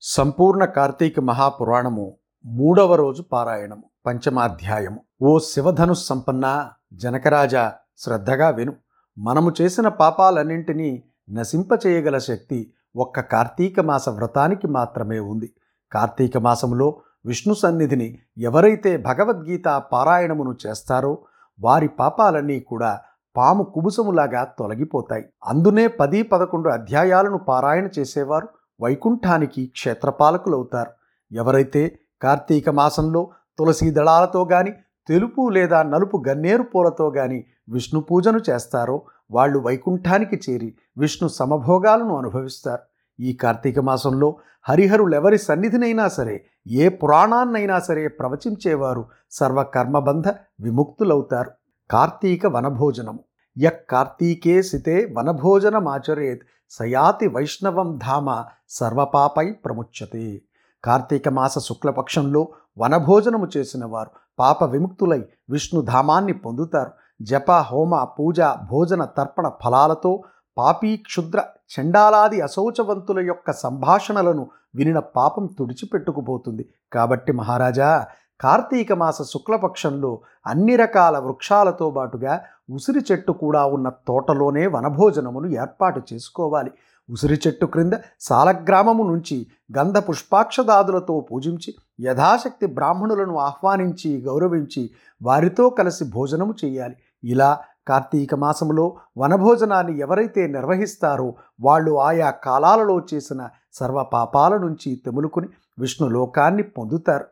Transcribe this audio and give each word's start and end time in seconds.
సంపూర్ణ 0.00 0.64
కార్తీక 0.64 1.20
మహాపురాణము 1.20 2.16
మూడవ 2.44 2.94
రోజు 2.94 3.22
పారాయణము 3.22 3.82
పంచమాధ్యాయము. 4.06 5.00
ఓ 5.22 5.38
శివధను 5.38 5.94
సంపన్న 5.94 6.70
జనకరాజా 6.92 7.72
శ్రద్ధగా 7.98 8.48
విను. 8.48 8.72
మనము 9.18 9.52
చేసిన 9.60 9.88
పాపాలన్నింటినీ 9.88 11.02
నశింపచేయగల 11.30 12.18
శక్తి 12.18 12.72
ఒక్క 12.96 13.20
కార్తీక 13.20 13.80
మాస 13.80 14.08
వ్రతానికి 14.08 14.66
మాత్రమే 14.66 15.18
ఉంది. 15.18 15.52
కార్తీక 15.92 16.38
మాసములో 16.38 17.00
విష్ణు 17.26 17.54
సన్నిధిని 17.54 18.18
ఎవరైతే 18.38 18.96
భగవద్గీత 18.96 19.82
పారాయణమును 19.92 20.56
చేస్తారో 20.66 21.18
వారి 21.60 21.88
పాపాలన్నీ 21.88 22.60
కూడా 22.60 23.00
పాము 23.36 23.64
కుబుసములాగా 23.64 24.44
తొలగిపోతాయి. 24.44 25.24
అందునే 25.44 25.86
పది 25.86 26.22
పదకొండు 26.22 26.68
అధ్యాయాలను 26.68 27.38
పారాయణ 27.38 27.88
చేసేవారు. 27.98 28.48
వైకుంఠానికి 28.80 29.66
క్షేత్రపాలకులవుతారు. 29.66 30.90
ఎవరైతే 31.32 31.98
కార్తీక 32.22 32.70
మాసంలో 32.70 33.30
తులసి 33.58 33.90
దళాలతో 33.90 34.48
గాని 34.52 34.72
తెలుపు 35.08 35.48
లేదా 35.48 35.82
నలుపు 35.82 36.22
గన్నేరు 36.28 36.62
పూలతో 36.62 37.10
గాని 37.10 37.44
విష్ణు 37.68 38.00
పూజను 38.00 38.40
చేస్తారో 38.50 39.02
వాళ్ళు 39.30 39.58
వైకుంఠానికి 39.58 40.36
చేరి 40.36 40.74
విష్ణు 40.98 41.28
సమభోగాలను 41.28 42.16
అనుభవిస్తారు. 42.16 42.82
ఈ 43.20 43.32
కార్తీక 43.32 43.78
మాసంలో 43.78 44.36
హరిహరులెవరి 44.68 45.38
సన్నిధినైనా 45.38 46.08
సరే 46.08 46.44
ఏ 46.66 46.88
పురాణాన్నైనా 46.88 47.78
సరే 47.78 48.08
ప్రవచించేవారు 48.08 49.06
సర్వకర్మబంధ 49.30 50.28
విముక్తులవుతారు. 50.60 51.50
కార్తీక 51.90 52.46
వనభోజనము. 52.46 53.20
యక్ 53.58 53.90
కార్తీకే 53.90 54.62
సితే 54.62 55.14
వనభోజనమాచరేత్ 55.16 56.40
సయాతి 56.70 57.28
వైష్ణవం 57.28 57.98
ధామ 57.98 58.44
సర్వపాపై 58.68 59.52
ప్రముచ్యతే. 59.52 60.42
కార్తీక 60.84 61.28
మాస 61.28 61.58
శుక్లపక్షంలో 61.58 62.48
వనభోజనము 62.78 63.48
చేసిన 63.56 63.84
వారు 63.84 64.10
పాప 64.38 64.64
విముక్తులై 64.64 65.24
విష్ణుధామాన్ని 65.50 66.32
పొందుతారు. 66.32 66.90
జప 67.22 67.50
హోమ 67.50 68.04
పూజ 68.04 68.40
భోజన 68.40 69.04
తర్పణ 69.04 69.50
ఫలాలతో 69.64 70.22
పాపీ 70.58 70.96
క్షుద్ర 70.96 71.44
చండాలాది 71.74 72.40
అశౌచవంతుల 72.40 73.20
యొక్క 73.26 73.52
సంభాషణలను 73.52 74.50
వినిన 74.74 74.98
పాపం 74.98 75.46
తుడిచిపెట్టుకుపోతుంది. 75.58 76.68
కాబట్టి 76.92 77.32
మహారాజా 77.32 78.06
కార్తీక 78.40 78.92
మాస 78.92 79.22
శుక్లపక్షంలో 79.22 80.20
అన్ని 80.46 80.76
రకాల 80.76 81.18
వృక్షాలతో 81.18 81.90
బాటుగా 81.90 82.40
ఉసిరి 82.70 83.00
చెట్టు 83.12 83.32
కూడా 83.32 83.64
ఉన్న 83.66 83.88
తోటలోనే 83.88 84.66
వనభోజనమును 84.66 85.48
ఏర్పాటు 85.48 86.02
చేసుకోవాలి. 86.12 86.70
ఉసిరి 87.10 87.38
చెట్టు 87.46 87.66
క్రింద 87.66 87.92
సాలగ్రామము 88.20 89.04
నుంచి 89.10 89.46
గంధ 89.78 89.98
పుష్పాక్షదాదులతో 89.98 91.26
పూజించి 91.30 91.74
యథాశక్తి 92.00 92.66
బ్రాహ్మణులను 92.66 93.38
ఆహ్వానించి 93.38 94.22
గౌరవించి 94.26 94.90
వారితో 95.22 95.68
కలిసి 95.70 96.04
భోజనము 96.04 96.54
చేయాలి. 96.64 96.96
ఇలా 97.24 97.60
కార్తీక 97.88 98.34
మాసములో 98.34 98.96
వనభోజనాన్ని 99.16 99.98
ఎవరైతే 99.98 100.46
నిర్వహిస్తారో 100.46 101.34
వాళ్ళు 101.60 102.00
ఆయా 102.00 102.30
కాలాలలో 102.30 103.02
చేసిన 103.14 103.48
సర్వ 103.72 104.02
పాపాల 104.02 104.56
నుంచి 104.56 105.02
తెములుకుని 105.06 105.48
విష్ణు 105.78 106.08
లోకాన్ని 106.08 106.62
పొందుతారు. 106.62 107.26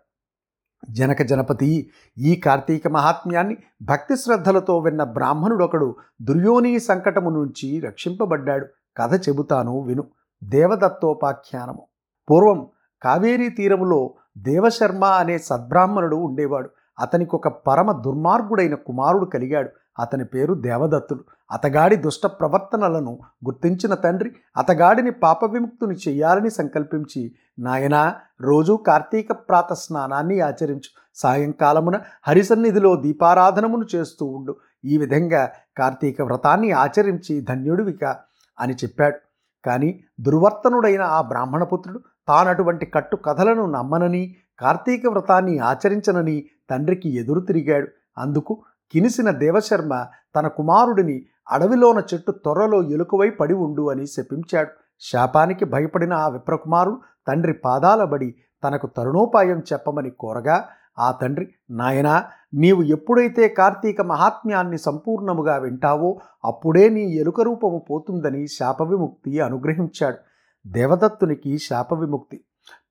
జనక 0.90 1.22
జనపతి 1.22 1.90
ఈ 2.18 2.36
కార్తీక 2.36 2.88
మహాత్మ్యాన్ని 2.88 3.56
భక్తి 3.82 4.16
శ్రద్ధలతో 4.16 4.78
విన్న 4.78 5.04
బ్రాహ్మణుడొకడు 5.04 5.96
దుర్యోని 6.22 6.78
సంకటము 6.78 7.30
నుంచి 7.30 7.80
రక్షింపబడ్డాడు. 7.80 8.66
కథ 8.96 9.28
చెబుతాను 9.28 9.80
విను. 9.80 10.04
దేవదత్తోపాఖ్యానము. 10.44 11.82
పూర్వం 12.30 12.66
కావేరీ 13.02 13.48
తీరములో 13.48 14.14
దేవశర్మ 14.38 15.04
అనే 15.04 15.38
సద్బ్రాహ్మణుడు 15.38 16.16
ఉండేవాడు. 16.16 16.70
అతనికి 17.00 17.36
ఒక 17.36 17.48
పరమ 17.48 17.92
దుర్మార్గుడైన 17.92 18.74
కుమారుడు 18.74 19.24
కలిగాడు. 19.24 19.70
అతని 19.98 20.24
పేరు 20.24 20.54
దేవదత్తుడు 20.54 21.24
అతగాడి 21.52 21.96
దుష్ట 21.96 22.26
ప్రవర్తనలను 22.26 23.18
గుర్తించిన 23.44 23.94
తండ్రి 23.94 24.32
అతగాడిని 24.56 25.10
పాప 25.10 25.44
విముక్తుని 25.44 25.94
చెయ్యాలని 25.94 26.50
సంకల్పించి 26.50 27.34
నాయనా 27.58 28.14
రోజూ 28.40 28.76
కార్తీక 28.76 29.32
ప్రాత 29.32 29.72
స్నానాన్ని 29.72 30.40
ఆచరించు. 30.40 30.90
సాయంకాలమున 31.14 32.00
హరిసన్నిధిలో 32.28 32.96
దీపారాధనమును 32.96 33.86
చేస్తూ 33.94 34.26
ఉండు. 34.26 34.56
ఈ 34.84 34.96
విధంగా 34.98 35.50
కార్తీక 35.76 36.22
వ్రతాన్ని 36.22 36.70
ఆచరించి 36.70 37.40
ధన్యుడివిక 37.40 38.16
అని 38.60 38.74
చెప్పాడు. 38.74 39.16
కానీ 39.64 40.04
దుర్వర్తనుడైన 40.20 41.02
ఆ 41.02 41.20
బ్రాహ్మణపుత్రుడు 41.20 42.00
తానటువంటి 42.28 42.86
కట్టు 42.86 43.16
కథలను 43.16 43.66
నమ్మనని 43.70 44.36
కార్తీక 44.58 45.06
వ్రతాన్ని 45.06 45.58
ఆచరించనని 45.58 46.44
తండ్రికి 46.70 47.16
ఎదురు 47.16 47.40
తిరిగాడు. 47.40 47.88
అందుకు 48.18 48.62
కినిసిన 48.92 49.30
దేవశర్మ 49.30 50.06
తన 50.36 50.46
కుమారుడిని 50.46 51.26
అడవిలోన 51.50 52.02
చెట్టు 52.14 52.32
త్వరలో 52.32 52.82
ఎలుకవై 52.82 53.30
పడి 53.30 53.54
ఉండు 53.54 53.90
అని 53.90 54.06
శపించాడు. 54.06 54.70
శాపానికి 55.00 55.64
భయపడిన 55.64 56.12
ఆ 56.12 56.28
విప్రకుమారుడు 56.28 57.00
తండ్రి 57.28 57.52
పాదాలబడి 57.52 58.34
తనకు 58.64 58.86
తరుణోపాయం 58.86 59.58
చెప్పమని 59.58 60.10
కోరగా 60.10 60.68
ఆ 60.98 61.10
తండ్రి 61.10 61.48
నాయనా 61.70 62.24
నీవు 62.54 62.82
ఎప్పుడైతే 62.82 63.48
కార్తీక 63.48 64.00
మహాత్మ్యాన్ని 64.00 64.78
సంపూర్ణముగా 64.78 65.56
వింటావో 65.56 66.20
అప్పుడే 66.44 66.88
నీ 66.88 67.02
ఎలుక 67.02 67.40
రూపము 67.40 67.78
పోతుందని 67.90 68.46
శాప 68.46 68.82
విముక్తి 68.82 69.40
అనుగ్రహించాడు. 69.40 70.16
దేవదత్తునికి 70.66 71.58
శాప 71.58 71.94
విముక్తి 71.94 72.40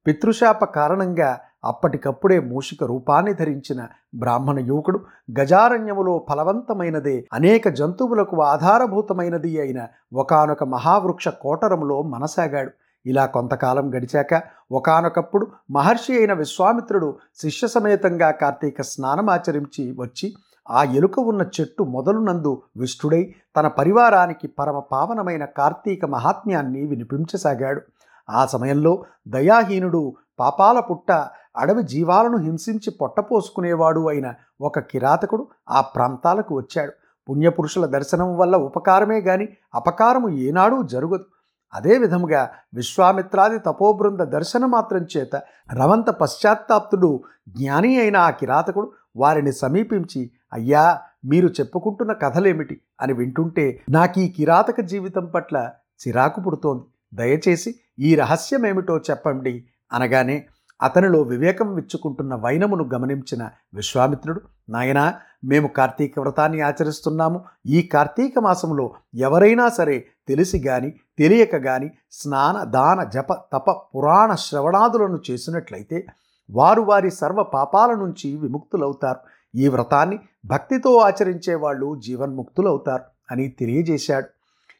పితృశాప 0.07 0.65
కారణంగా 0.65 1.39
అప్పటికప్పుడే 1.65 2.39
మూషిక 2.39 2.83
రూపాన్ని 2.83 3.33
ధరించిన 3.33 3.87
బ్రాహ్మణ 4.15 4.59
యువకుడు 4.59 4.99
గజారణ్యములో 5.39 6.25
ఫలవంతమైనదే 6.29 7.27
అనేక 7.33 7.69
జంతువులకు 7.69 8.41
ఆధారభూతమైనది 8.41 9.59
అయిన 9.59 9.87
ఒకనొక 10.13 10.63
మహావృక్ష 10.63 11.27
కోటరములో 11.27 12.01
మనసాగాడు. 12.01 12.71
ఇలా 13.05 13.25
కొంతకాలం 13.25 13.95
గడిచాక 13.95 14.43
ఒకనొకప్పుడు 14.71 15.47
మహర్షి 15.71 16.17
అయిన 16.17 16.33
విశ్వామిత్రుడు 16.33 17.17
శిష్య 17.35 17.67
సమేతంగా 17.67 18.31
కార్తీక 18.31 18.81
స్నానమాచరించి 18.81 19.95
వచ్చి 19.99 20.33
ఆ 20.71 20.83
ఎలుక 20.83 21.19
ఉన్న 21.19 21.41
చెట్టు 21.41 21.83
మొదలునందు 21.83 22.61
విష్ణుడై 22.77 23.35
తన 23.57 23.67
పరివారానికి 23.67 24.47
పరమ 24.47 24.79
పావనమైన 24.79 25.45
కార్తీక 25.45 26.05
మహాత్మ్యాన్ని 26.05 26.85
వినిపించసాగాడు. 26.85 27.81
ఆ 28.29 28.45
సమయంలో 28.45 29.03
దయాహీనుడు 29.27 30.13
పాపాల 30.39 30.79
పుట్ట 30.79 31.11
అడవి 31.57 31.83
జీవాలను 31.83 32.37
హింసించి 32.37 32.91
పొట్టపోసుకునేవాడు 32.91 34.09
అయిన 34.09 34.33
ఒక 34.61 34.79
కిరాతకుడు 34.79 35.47
ఆ 35.69 35.81
ప్రాంతాలకు 35.81 36.55
వచ్చాడు. 36.57 36.91
పుణ్యపురుషుల 37.29 37.85
దర్శనం 37.85 38.37
వల్ల 38.37 38.55
ఉపకారమే 38.55 39.21
గాని 39.21 39.47
అపకారము 39.75 40.29
ఏనాడూ 40.29 40.83
జరగదు. 40.83 41.25
అదే 41.73 41.97
విధముగా 41.97 42.49
విశ్వామిత్రాది 42.73 43.59
తపోబృంద 43.59 44.19
దర్శన 44.19 44.65
మాత్రం 44.65 45.05
చేత 45.17 45.35
రవంత 45.73 46.05
పశ్చాత్తాప్తుడు 46.09 47.23
జ్ఞాని 47.49 47.99
అయిన 47.99 48.17
ఆ 48.17 48.29
కిరాతకుడు 48.29 48.91
వారిని 49.15 49.51
సమీపించి 49.53 50.31
అయ్యా 50.53 51.01
మీరు 51.25 51.47
చెప్పుకుంటున్న 51.47 52.13
కథలేమిటి? 52.13 52.81
అని 53.01 53.13
వింటుంటే 53.13 53.81
నాకు 53.89 54.19
ఈ 54.19 54.27
కిరాతక 54.27 54.81
జీవితం 54.81 55.25
పట్ల 55.25 55.71
చిరాకు 56.07 56.41
పుడుతోంది. 56.41 56.83
దయచేసి 57.13 57.75
ఈ 57.99 58.15
రహస్యమేమిటో 58.15 58.97
చెప్పండి. 58.97 59.65
అనగానే 59.93 60.45
అతనిలో 60.81 61.21
వివేకం 61.21 61.73
విచ్చుకుంటున్న 61.73 62.35
వైనమును 62.35 62.89
గమనించిన 62.93 63.49
విశ్వామిత్రుడు 63.73 64.41
నాయనా 64.69 65.15
మేము 65.43 65.67
కార్తీక 65.67 66.19
వ్రతాన్ని 66.19 66.61
ఆచరిస్తున్నాము. 66.61 67.41
ఈ 67.65 67.81
కార్తీక 67.81 68.39
మాసంలో 68.39 68.93
ఎవరైనా 69.15 69.69
సరే 69.69 70.05
తెలిసి 70.27 70.57
గాని 70.67 70.93
తెలియక 71.19 71.55
గాని 71.55 71.91
స్నాన 72.11 72.63
దాన 72.63 73.03
జప 73.03 73.33
తప 73.33 73.71
పురాణ 73.71 74.35
శ్రవణాదులను 74.35 75.19
చేసినట్లయితే 75.31 76.05
వారు 76.49 76.81
వారి 76.81 77.11
సర్వ 77.11 77.43
పాపాల 77.43 77.91
నుంచి 77.91 78.37
విముక్తులవుతారు. 78.37 79.19
ఈ 79.55 79.67
వ్రతాన్ని 79.67 80.19
భక్తితో 80.45 80.97
ఆచరించే 80.97 81.55
వాళ్ళు 81.55 81.99
జీవన్ముక్తులవుతారు 81.99 83.03
అని 83.31 83.47
తెలియజేశాడు. 83.47 84.25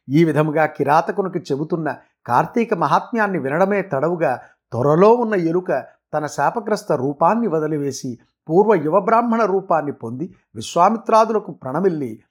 ఈ 0.09 0.24
విధముగా 0.24 0.65
కిరాతకునికి 0.65 1.39
చెబుతున్న 1.39 1.95
కార్తీక 2.27 2.74
మహాత్మ్యాన్ని 2.74 3.39
వినడమే 3.39 3.81
తడవుగా 3.81 4.39
త్వరలో 4.75 5.13
ఉన్న 5.13 5.36
ఎలుక 5.36 5.72
తన 6.13 6.25
శాపగ్రస్త 6.25 6.92
రూపాన్ని 6.92 7.48
వదిలివేసి 7.48 8.19
పూర్వ 8.50 8.75
యువబ్రాహ్మణ 8.75 9.42
రూపాన్ని 9.45 9.92
పొంది 9.92 10.36
విశ్వామిత్రాదులకు 10.56 11.51
ప్రణమిల్లి. 11.51 12.24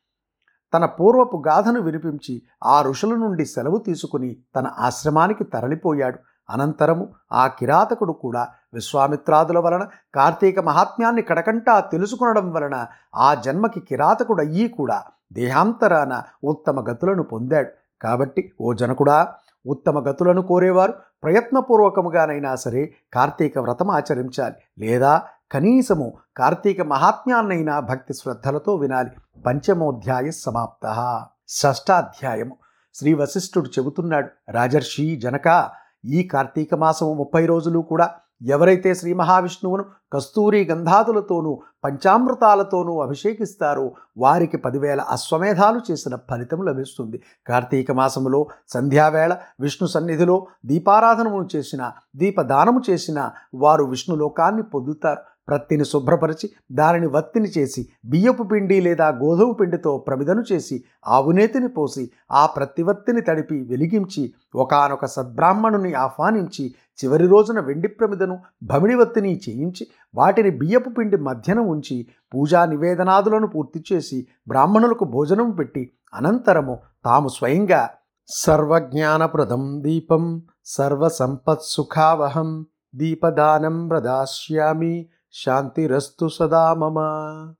తన 0.74 0.84
పూర్వపు 0.84 1.42
గాథను 1.48 1.80
వినిపించి 1.80 2.42
ఆ 2.64 2.82
ఋషుల 2.82 3.14
నుండి 3.14 3.44
సెలవు 3.44 3.78
తీసుకుని 3.78 4.36
తన 4.56 4.66
ఆశ్రమానికి 4.78 5.44
తరలిపోయాడు. 5.44 6.18
అనంతరము 6.50 7.08
ఆ 7.32 7.46
కిరాతకుడు 7.46 8.12
కూడా 8.12 8.48
విశ్వామిత్రాదుల 8.74 9.58
వలన 9.58 9.84
కార్తీక 10.14 10.60
మహాత్మ్యాన్ని 10.60 11.22
కడకంటా 11.22 11.80
తెలుసుకునడం 11.80 12.52
వలన 12.52 12.86
ఆ 13.14 13.34
జన్మకి 13.34 13.80
కిరాతకుడయ్యి 13.80 14.68
కూడా 14.68 15.02
దేహాంతరాన 15.32 16.22
ఉత్తమ 16.44 16.80
గతులను 16.90 17.22
పొందాడు. 17.22 17.68
కాబట్టి 18.02 18.52
ఓ 18.60 18.72
జనకుడా 18.72 19.34
ఉత్తమ 19.66 20.10
గతులను 20.10 20.42
కోరేవారు 20.42 20.94
ప్రయత్నపూర్వకముగానైనా 21.22 22.56
సరే 22.56 22.94
కార్తీక 23.14 23.58
వ్రతం 23.58 23.90
ఆచరించాలి. 23.90 24.54
లేదా 24.78 25.22
కనీసము 25.52 26.12
కార్తీక 26.36 26.82
మహాత్మ్యాన్నైనా 26.82 27.80
భక్తి 27.80 28.14
శ్రద్ధలతో 28.14 28.74
వినాలి. 28.74 29.10
పంచమోధ్యాయ 29.46 30.30
సమాప్త. 30.30 31.26
షష్టాధ్యాయము. 31.48 32.56
శ్రీ 32.94 33.14
వశిష్ఠుడు 33.14 33.68
చెబుతున్నాడు 33.68 34.28
రాజర్షి 34.50 35.16
జనక 35.16 35.70
ఈ 36.04 36.28
కార్తీక 36.28 36.74
మాసము 36.74 37.14
ముప్పై 37.14 37.46
రోజులు 37.46 37.78
కూడా 37.78 38.10
ఎవరైతే 38.42 38.94
శ్రీ 38.94 39.12
మహావిష్ణువును 39.12 39.84
కస్తూరి 40.12 40.64
గంధాదులతోనూ 40.64 41.58
పంచామృతాలతోనూ 41.84 43.00
అభిషేకిస్తారో 43.02 43.92
వారికి 44.18 44.56
పదివేల 44.56 45.00
అశ్వమేధాలు 45.00 45.80
చేసిన 45.90 46.18
ఫలితం 46.30 46.62
లభిస్తుంది. 46.64 47.22
కార్తీక 47.48 47.92
మాసములో 47.92 48.46
సంధ్యావేళ 48.68 49.36
విష్ణు 49.60 49.88
సన్నిధిలో 49.88 50.46
దీపారాధనము 50.66 51.48
చేసిన 51.56 51.92
దీపదానము 52.16 52.82
చేసిన 52.90 53.30
వారు 53.54 53.84
విష్ణులోకాన్ని 53.84 54.62
పొందుతారు. 54.62 55.33
ప్రత్తిని 55.48 55.84
శుభ్రపరిచి 55.84 56.46
దానిని 56.72 57.08
వత్తిని 57.08 57.48
చేసి 57.48 57.82
బియ్యపు 58.04 58.44
పిండి 58.44 58.76
లేదా 58.80 59.06
గోధుమ 59.18 59.50
పిండితో 59.52 59.92
ప్రమిదను 60.06 60.42
చేసి 60.50 60.76
ఆవునేతిని 61.08 61.68
పోసి 61.68 62.04
ఆ 62.32 62.44
ప్రతివత్తిని 62.56 63.22
తడిపి 63.22 63.58
వెలిగించి 63.64 64.22
ఒకానొక 64.56 65.06
సద్బ్రాహ్మణుని 65.14 65.92
ఆహ్వానించి 65.96 66.64
చివరి 66.98 67.26
రోజున 67.26 67.60
వెండి 67.60 67.88
ప్రమిదను 67.94 68.36
భమిడివత్తిని 68.62 69.32
చేయించి 69.44 69.84
వాటిని 70.14 70.50
బియ్యపు 70.56 70.90
పిండి 70.90 71.18
మధ్యన 71.22 71.60
ఉంచి 71.66 71.96
పూజా 72.32 72.60
నివేదనాదులను 72.64 73.48
పూర్తి 73.48 73.82
చేసి 73.90 74.18
బ్రాహ్మణులకు 74.48 75.06
భోజనం 75.12 75.50
పెట్టి 75.50 75.84
అనంతరము 76.14 76.76
తాము 77.04 77.28
స్వయంగా 77.28 77.82
సర్వజ్ఞానప్రదం 78.28 79.64
దీపం 79.82 80.22
సర్వసంపత్సుఖావహం 80.66 82.50
దీపదానం 82.94 83.76
ప్రదాస్యామి 83.88 84.94
శాంతిరస్తు 85.42 86.28
సదా 86.28 86.74
మమ. 86.74 86.98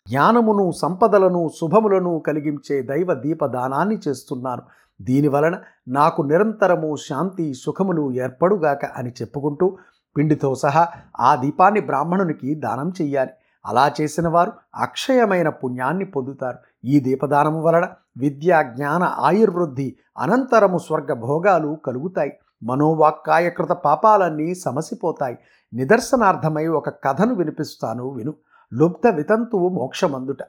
జ్ఞానమును 0.09 0.71
సంపదలను 0.73 1.50
శుభములను 1.61 2.19
కలిగించే 2.26 2.82
దైవ 2.82 3.15
దీపదానాన్ని 3.15 3.99
చేస్తున్నాను 4.09 4.62
దీనివలన 5.00 5.59
నాకు 5.88 6.23
నిరంతరము 6.23 6.97
శాంతి 6.97 7.55
సుఖములు 7.55 8.12
ఏర్పడుగాక 8.12 8.85
అని 8.85 9.11
చెప్పుకుంటూ 9.11 9.76
పిండితో 10.17 10.55
సహా 10.55 10.85
ఆ 11.21 11.35
దీపాన్ని 11.35 11.81
బ్రాహ్మణునికి 11.81 12.55
దానం 12.55 12.93
చెయ్యాలి. 13.00 13.31
అలా 13.67 13.93
చేసిన 14.00 14.29
వారు 14.29 14.53
అక్షయమైన 14.77 15.49
పుణ్యాన్ని 15.49 16.05
పొందుతారు. 16.05 16.59
ఈ 16.85 17.00
దీపదానము 17.00 17.61
వలన 17.62 17.88
విద్య 18.17 18.65
జ్ఞాన 18.75 19.03
ఆయుర్వృద్ధి 19.03 19.88
అనంతరము 20.19 20.79
స్వర్గ 20.79 21.12
భోగాలు 21.12 21.79
కలుగుతాయి. 21.87 22.32
మనోవాక్కాయకృత 22.65 23.73
పాపాలన్నీ 23.73 24.55
సమసిపోతాయి. 24.55 25.39
నిదర్శనార్థమై 25.73 26.67
ఒక 26.67 26.89
కథను 26.89 27.35
వినిపిస్తాను 27.35 28.11
విను. 28.11 28.35
లుబ్ధ 28.73 29.09
వితంతువు 29.09 29.69
మోక్షమందుట. 29.69 30.43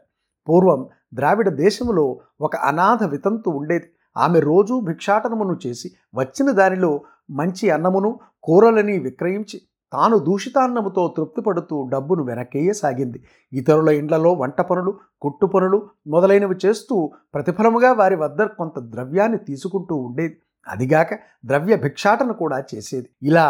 పూర్వం 0.50 0.88
ద్రావిడ 1.14 1.50
దేశములో 1.50 2.20
ఒక 2.42 2.56
అనాథ 2.56 3.04
వితంతు 3.04 3.50
ఉండేది. 3.50 3.86
ఆమె 4.18 4.40
రోజూ 4.40 4.80
భిక్షాటనమును 4.80 5.68
చేసి 5.68 5.92
వచ్చిన 6.14 6.52
దానిలో 6.52 7.02
మంచి 7.30 7.70
అన్నమును 7.70 8.20
కూరలని 8.44 9.00
విక్రయించి 9.00 9.62
తాను 9.94 10.18
దూషితాన్నముతో 10.18 11.14
తృప్తిపడుతూ 11.18 11.90
డబ్బును 11.90 12.24
వెనకేయసాగింది 12.24 13.24
ఇతరుల 13.54 13.90
ఇండ్లలో 13.90 14.34
వంట 14.34 14.62
పనులు 14.62 15.00
కుట్టు 15.22 15.46
పనులు 15.46 15.90
మొదలైనవి 16.08 16.56
చేస్తూ 16.66 17.12
ప్రతిఫలముగా 17.34 17.94
వారి 17.94 18.16
వద్ద 18.16 18.44
కొంత 18.44 18.80
ద్రవ్యాన్ని 18.80 19.38
తీసుకుంటూ 19.38 19.96
ఉండేది. 19.96 20.38
అదిగాక 20.68 21.14
ద్రవ్య 21.46 21.76
భిక్షాటన 21.76 22.32
కూడా 22.32 22.64
చేసేది. 22.74 23.08
ఇలా 23.24 23.48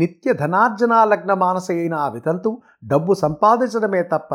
నిత్య 0.00 0.32
ధనార్జనాలగ్న 0.32 1.34
మానస 1.34 1.70
అయిన 1.70 1.94
ఆ 1.94 2.08
వితంతు 2.08 2.50
డబ్బు 2.84 3.12
సంపాదించడమే 3.14 4.02
తప్ప 4.02 4.32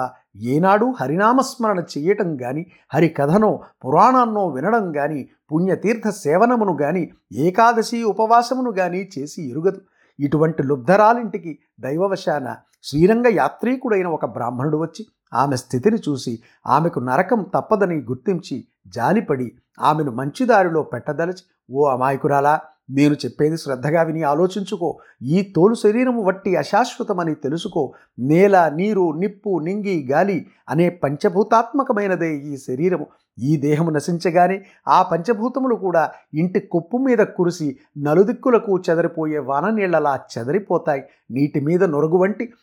ఏనాడూ 0.54 0.88
హరినామస్మరణ 1.00 1.80
చెయ్యటం 1.94 2.30
గాని 2.42 2.64
హరి 2.94 3.10
కథనో 3.10 3.52
పురాణాన్నో 3.86 4.44
వినడం 4.48 4.86
గాని 4.98 5.20
పుణ్యతీర్థ 5.52 6.10
సేవనమును 6.10 6.74
గాని 6.82 7.04
ఏకాదశి 7.46 8.04
ఉపవాసమును 8.04 8.72
గాని 8.72 9.02
చేసి 9.18 9.42
ఎరుగదు. 9.52 9.82
ఇటువంటి 10.20 10.64
లుబ్ధరాలింటికి 10.64 11.60
దైవవశాన 11.80 12.56
శ్రీరంగ 12.84 13.28
యాత్రీకుడైన 13.36 14.08
ఒక 14.08 14.26
బ్రాహ్మణుడు 14.26 14.78
వచ్చి 14.78 15.04
ఆమె 15.34 15.56
స్థితిని 15.56 15.98
చూసి 15.98 16.34
ఆమెకు 16.66 17.00
నరకం 17.00 17.46
తప్పదని 17.56 17.98
గుర్తించి 18.02 18.58
జాలిపడి 18.88 19.48
ఆమెను 19.80 20.12
మంచిదారిలో 20.12 20.84
పెట్టదలచి 20.84 21.44
ఓ 21.72 21.88
అమాయకురాలా 21.88 22.60
నేను 22.90 23.14
చెప్పేది 23.14 23.58
శ్రద్ధగా 23.58 24.02
విని 24.02 24.24
ఆలోచించుకో. 24.24 24.98
ఈ 25.22 25.54
తోలు 25.56 25.76
శరీరము 25.76 26.24
వట్టి 26.24 26.56
అశాశ్వతమని 26.56 27.36
తెలుసుకో. 27.36 27.94
నేల 28.20 28.72
నీరు 28.76 29.12
నిప్పు 29.12 29.60
నింగి 29.60 30.08
గాలి 30.12 30.46
అనే 30.70 30.90
పంచభూతాత్మకమైనదే 30.90 32.36
ఈ 32.36 32.58
శరీరము. 32.58 33.08
ఈ 33.40 33.58
దేహము 33.58 33.90
నశించగానే 33.90 34.66
ఆ 34.88 35.04
పంచభూతములు 35.04 35.76
కూడా 35.76 36.12
ఇంటి 36.34 36.60
కొప్పు 36.60 36.98
మీద 36.98 37.18
కురిసి 37.18 37.78
నలుదిక్కులకు 37.98 38.78
చెదరిపోయే 38.90 39.38
వాననీళ్ళలా 39.38 40.20
చెదరిపోతాయి. 40.38 41.04
నీటి 41.32 41.60
మీద 41.60 41.84
నొరుగు 41.84 42.18
వంటి 42.18 42.54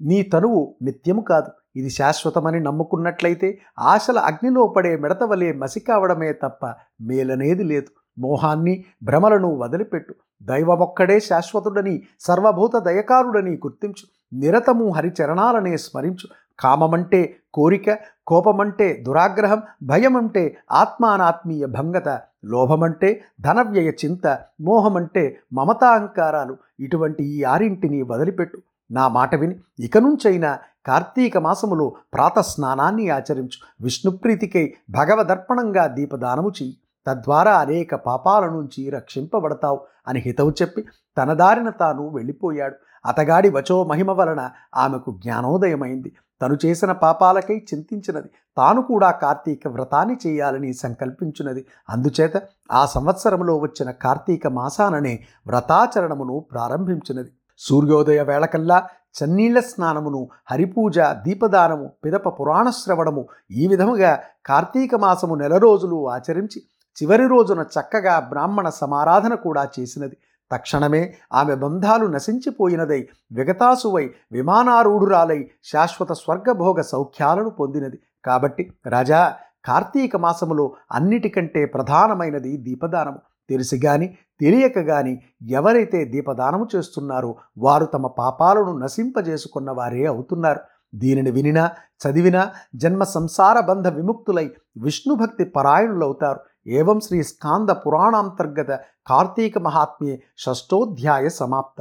నీ 0.00 0.22
తనువు 0.22 0.74
నిత్యము 0.82 1.20
కాదు. 1.20 1.50
ఇది 1.76 1.90
శాశ్వతమని 1.90 2.60
నమ్ముకున్నట్లయితే 2.60 3.58
ఆశల 3.78 4.18
అగ్నిలో 4.18 4.66
పడే 4.66 4.96
మిడతవలే 4.96 5.52
మసి 5.52 5.80
కావడమే 5.80 6.32
తప్ప 6.32 6.66
మేలనేది 7.00 7.64
లేదు. 7.64 8.01
మోహాన్ని 8.18 8.84
భ్రమలను 9.02 9.56
వదిలిపెట్టు. 9.58 10.14
దైవమొక్కడే 10.42 11.20
శాశ్వతుడని 11.20 12.02
సర్వభూత 12.20 12.76
దయకారుడని 12.76 13.50
గుర్తించు. 13.50 14.36
నిరతము 14.38 14.90
హరిచరణాలనే 14.90 15.76
స్మరించు. 15.76 16.28
కామమంటే 16.60 17.36
కోరిక 17.54 17.98
కోపమంటే 18.26 18.94
దురాగ్రహం 19.06 19.62
భయమంటే 19.82 20.56
ఆత్మానాత్మీయ 20.72 21.66
భంగత 21.66 22.20
లోభమంటే 22.44 23.24
ధనవ్యయ 23.40 23.90
చింత 23.90 24.38
మోహమంటే 24.60 25.38
మమతాహంకారాలు 25.52 26.56
ఇటువంటి 26.80 27.24
ఈ 27.24 27.42
ఆరింటిని 27.42 28.02
వదిలిపెట్టు. 28.02 28.58
నా 28.90 29.08
మాట 29.08 29.34
విని 29.34 29.56
ఇక 29.80 29.98
నుంచైనా 29.98 30.58
కార్తీక 30.86 31.38
మాసములో 31.38 31.96
ప్రాతస్నానాన్ని 32.14 33.08
ఆచరించు. 33.08 33.58
విష్ణుప్రీతికై 33.80 34.74
భగవదర్పణంగా 34.90 35.86
దీపదానము 35.86 36.48
చెయ్యి. 36.48 36.76
తద్వారా 37.06 37.58
అనేక 37.58 37.94
పాపాల 37.94 38.44
నుంచి 38.46 38.90
రక్షింపబడతావు 38.90 39.80
అని 40.06 40.20
హితవు 40.20 40.52
చెప్పి 40.62 40.82
తన 41.18 41.32
దారిన 41.32 41.70
తాను 41.70 42.08
వెళ్ళిపోయాడు. 42.08 42.74
అతగాడి 43.06 43.48
వచో 43.48 43.84
మహిమ 43.84 44.10
వలన 44.10 44.50
ఆమెకు 44.74 45.10
జ్ఞానోదయమైంది. 45.24 46.12
తను 46.40 46.56
చేసిన 46.64 46.92
పాపాలకై 46.92 47.56
చింతించినది. 47.56 48.28
తాను 48.56 48.82
కూడా 48.82 49.10
కార్తీక 49.10 49.68
వ్రతాన్ని 49.68 50.16
చేయాలని 50.26 50.72
సంకల్పించినది 50.72 51.66
అందుచేత 51.88 52.42
ఆ 52.72 52.86
సంవత్సరంలో 52.86 53.56
వచ్చిన 53.56 53.90
కార్తీక 53.90 54.46
మాసాననే 54.46 55.18
వ్రతాచరణమును 55.46 56.46
ప్రారంభించినది. 56.52 57.30
సూర్యోదయ 57.58 58.22
వేళకల్లా 58.22 58.88
చన్నీళ్ళ 59.22 59.60
స్నానమును 59.60 60.28
హరిపూజ 60.50 61.00
దీపదానము 61.00 61.92
పిదప 62.04 62.28
పురాణ 62.28 62.70
శ్రవణము 62.70 63.26
ఈ 63.50 63.66
విధముగా 63.66 64.22
కార్తీక 64.46 64.94
మాసము 64.94 65.34
నెల 65.34 65.56
రోజులు 65.56 66.10
ఆచరించి 66.10 66.62
చివరి 66.96 67.28
రోజున 67.28 67.60
చక్కగా 67.60 68.18
బ్రాహ్మణ 68.18 68.68
సమారాధన 68.68 69.34
కూడా 69.34 69.68
చేసినది. 69.80 70.16
తక్షణమే 70.52 71.14
ఆమె 71.32 71.54
బంధాలు 71.54 72.06
నశించిపోయినదై 72.06 73.08
విగతాసువై 73.32 74.10
విమానారూఢురాలై 74.32 75.48
శాశ్వత 75.64 76.12
స్వర్గభోగ 76.12 76.80
సౌఖ్యాలను 76.80 77.50
పొందినది. 77.50 77.98
కాబట్టి 78.24 78.72
రాజా 78.86 79.36
కార్తీక 79.64 80.16
మాసములో 80.16 80.72
అన్నిటికంటే 80.92 81.64
ప్రధానమైనది 81.66 82.56
దీపదానము. 82.56 83.20
తెలిసి 83.50 83.80
గాని 83.84 84.06
తెలియక 84.40 84.78
గాని 84.78 85.20
ఎవరైతే 85.48 86.04
దీపదానము 86.04 86.66
చేస్తున్నారో 86.76 87.36
వారు 87.58 87.84
తమ 87.84 88.06
పాపాలను 88.06 88.78
నశింపజేసుకున్న 88.78 89.70
వారే 89.70 90.06
అవుతున్నారు. 90.06 90.60
దీనిని 90.94 91.30
వినినా 91.30 91.70
చదివినా 92.02 92.52
జన్మ 92.74 93.02
సంసార 93.04 93.60
బంధ 93.60 93.88
విముక్తులై 93.88 94.50
విష్ణుభక్తి 94.76 95.44
పరాయణులవుతారు. 95.44 96.40
ఏవం 96.66 96.98
శ్రీ 97.00 97.22
స్కాంద 97.22 97.70
పురాణాంతర్గత 97.84 98.72
కార్తీక 99.06 99.58
మహాత్మ్యే 99.58 100.14
షష్టోధ్యాయ 100.38 101.28
సమాప్త 101.28 101.80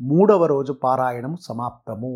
మూడవ 0.00 0.44
రోజు 0.46 0.72
పారాయణం 0.82 1.36
సమాప్తము 1.42 2.14